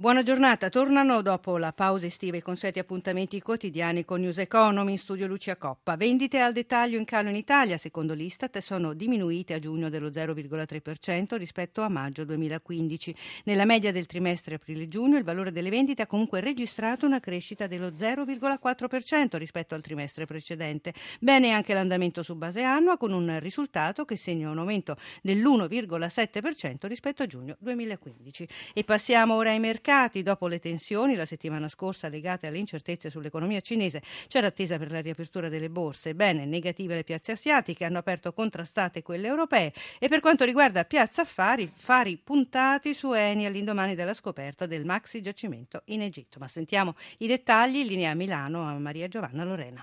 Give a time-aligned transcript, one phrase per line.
[0.00, 4.98] Buona giornata, tornano dopo la pausa estiva i consueti appuntamenti quotidiani con News Economy in
[4.98, 5.96] studio Lucia Coppa.
[5.96, 11.36] Vendite al dettaglio in calo in Italia, secondo l'Istat, sono diminuite a giugno dello 0,3%
[11.36, 13.14] rispetto a maggio 2015.
[13.44, 17.88] Nella media del trimestre aprile-giugno il valore delle vendite ha comunque registrato una crescita dello
[17.88, 20.94] 0,4% rispetto al trimestre precedente.
[21.20, 27.22] Bene anche l'andamento su base annua con un risultato che segna un aumento dell'1,7% rispetto
[27.22, 28.48] a giugno 2015.
[28.72, 30.22] E passiamo ora ai mercati mercati.
[30.22, 35.00] Dopo le tensioni la settimana scorsa legate alle incertezze sull'economia cinese, c'era attesa per la
[35.00, 36.14] riapertura delle borse.
[36.14, 41.22] Bene, negative le piazze asiatiche, hanno aperto contrastate quelle europee e per quanto riguarda Piazza
[41.22, 46.38] Affari, fari puntati su Eni all'indomani della scoperta del maxi giacimento in Egitto.
[46.38, 49.80] Ma sentiamo i dettagli in linea a Milano a Maria Giovanna Lorena.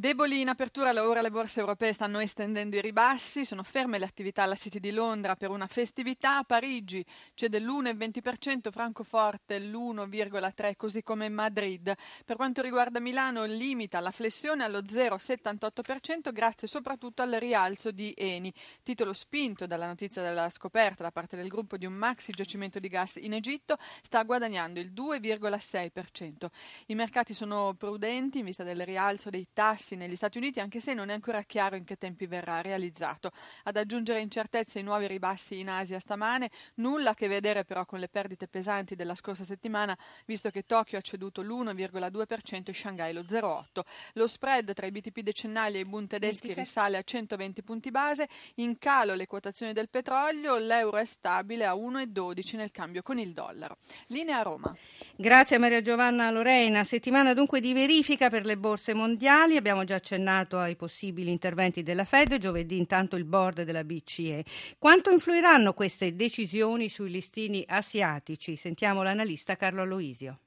[0.00, 4.44] Deboli in apertura, ora le borse europee stanno estendendo i ribassi, sono ferme le attività
[4.44, 11.28] alla City di Londra per una festività, a Parigi c'è dell'1,20%, Francoforte l'1,3%, così come
[11.28, 11.94] Madrid.
[12.24, 18.50] Per quanto riguarda Milano limita la flessione allo 0,78% grazie soprattutto al rialzo di Eni,
[18.82, 22.88] titolo spinto dalla notizia della scoperta da parte del gruppo di un maxi giacimento di
[22.88, 26.46] gas in Egitto, sta guadagnando il 2,6%.
[26.86, 30.80] I mercati sono prudenti in vista del rialzo dei tassi tassi negli Stati Uniti, anche
[30.80, 33.30] se non è ancora chiaro in che tempi verrà realizzato.
[33.64, 37.98] Ad aggiungere incertezze i nuovi ribassi in Asia stamane, nulla a che vedere però con
[37.98, 39.96] le perdite pesanti della scorsa settimana,
[40.26, 43.80] visto che Tokyo ha ceduto l'1,2% e Shanghai lo 0,8%.
[44.14, 48.28] Lo spread tra i BTP decennali e i Bund tedeschi risale a 120 punti base,
[48.56, 53.32] in calo le quotazioni del petrolio, l'euro è stabile a 1,12 nel cambio con il
[53.32, 53.76] dollaro.
[54.06, 54.74] Linea Roma.
[55.16, 56.82] Grazie a Maria Giovanna Lorena.
[56.82, 59.56] Settimana dunque di verifica per le borse mondiali.
[59.56, 62.38] Abbiamo già accennato ai possibili interventi della Fed.
[62.38, 64.44] Giovedì intanto il board della BCE.
[64.78, 68.56] Quanto influiranno queste decisioni sui listini asiatici?
[68.56, 70.38] Sentiamo l'analista Carlo Aloisio.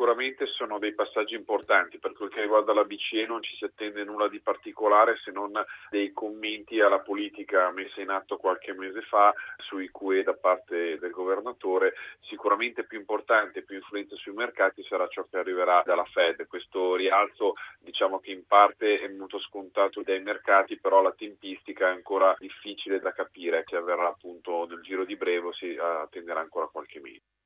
[0.00, 4.02] Sicuramente sono dei passaggi importanti, per quel che riguarda la BCE non ci si attende
[4.02, 5.52] nulla di particolare se non
[5.90, 11.10] dei commenti alla politica messa in atto qualche mese fa sui QE da parte del
[11.10, 11.92] governatore.
[12.20, 16.46] Sicuramente più importante, più influente sui mercati sarà ciò che arriverà dalla Fed.
[16.46, 21.92] Questo rialzo diciamo che in parte è molto scontato dai mercati, però la tempistica è
[21.92, 27.00] ancora difficile da capire, che avverrà appunto nel giro di breve si attenderà ancora qualche
[27.00, 27.39] mese.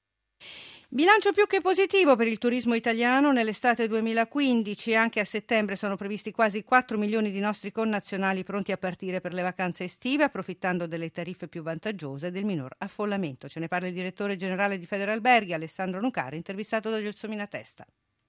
[0.94, 4.94] Bilancio più che positivo per il turismo italiano nell'estate 2015.
[4.94, 9.32] Anche a settembre sono previsti quasi 4 milioni di nostri connazionali pronti a partire per
[9.32, 13.48] le vacanze estive, approfittando delle tariffe più vantaggiose e del minor affollamento.
[13.48, 17.84] Ce ne parla il direttore generale di Federalberghi, Alessandro Nucari, intervistato da Gelsomina Testa.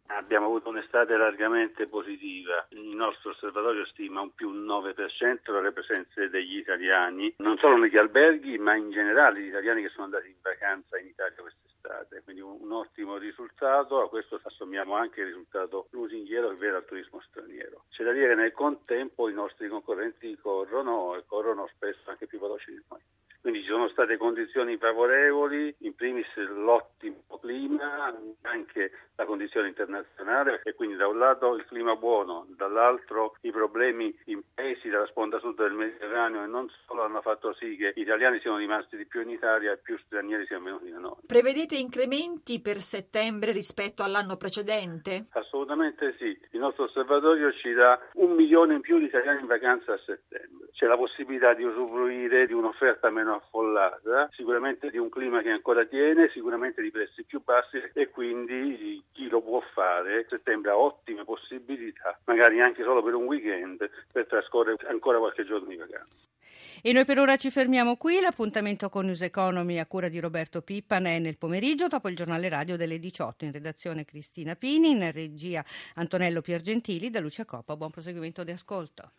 [0.08, 4.94] Abbiamo avuto un'estate largamente positiva, il nostro osservatorio stima un più 9%
[5.44, 9.90] per le presenze degli italiani, non solo negli alberghi ma in generale gli italiani che
[9.90, 11.44] sono andati in vacanza in Italia
[11.86, 16.76] quest'estate, quindi un, un ottimo risultato, a questo assommiamo anche il risultato lusinghiero che vede
[16.78, 17.86] al turismo straniero.
[17.90, 22.40] C'è da dire che nel contempo i nostri concorrenti corrono e corrono spesso anche più
[22.40, 23.00] veloci di noi.
[23.40, 30.74] Quindi ci sono state condizioni favorevoli, in primis l'ottimo clima, anche la condizione internazionale e
[30.74, 34.18] quindi da un lato il clima buono, dall'altro i problemi
[34.66, 38.40] impesi dalla sponda sud del Mediterraneo e non solo hanno fatto sì che gli italiani
[38.40, 41.16] siano rimasti di più in Italia e più stranieri siano venuti da noi.
[41.26, 45.28] Prevedete incrementi per settembre rispetto all'anno precedente?
[45.34, 46.38] Assolutamente sì.
[46.52, 50.70] Il nostro osservatorio ci dà un milione in più di italiani in vacanza a settembre.
[50.72, 55.86] C'è la possibilità di usufruire di un'offerta meno affollata, sicuramente di un clima che ancora
[55.86, 61.24] tiene, sicuramente di prezzi più bassi e quindi chi lo può fare settembre ha ottime
[61.24, 64.55] possibilità, magari anche solo per un weekend, per trascorrere
[64.88, 66.18] ancora qualche giorno di vacanza.
[66.82, 68.20] E noi per ora ci fermiamo qui.
[68.22, 72.48] L'appuntamento con News Economy a cura di Roberto Pippan è nel pomeriggio dopo il giornale
[72.48, 73.46] radio delle 18.
[73.46, 75.66] In redazione Cristina Pini, in regia
[75.96, 77.76] Antonello Piergentili, da Lucia Coppa.
[77.76, 79.14] Buon proseguimento di ascolto.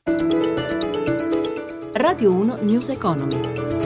[1.95, 3.86] Radio 1 News Economy.